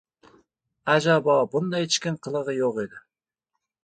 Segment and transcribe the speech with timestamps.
[0.93, 3.03] Ajabo, bundaychikin qilig‘i yo‘q edi...